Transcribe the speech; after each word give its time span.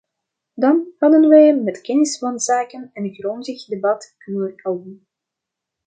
Dan 0.53 0.93
hadden 0.97 1.27
wij 1.29 1.55
met 1.55 1.81
kennis 1.81 2.17
van 2.17 2.39
zaken 2.39 2.89
een 2.93 3.13
grondig 3.13 3.65
debat 3.65 4.15
kunnen 4.17 4.53
houden. 4.55 5.07